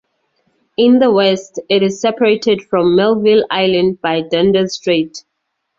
In 0.77 0.97
the 0.97 1.11
west, 1.11 1.59
it 1.69 1.83
is 1.83 2.01
separated 2.01 2.63
from 2.63 2.95
Melville 2.95 3.45
Island 3.51 4.01
by 4.01 4.21
Dundas 4.21 4.73
Strait. 4.73 5.23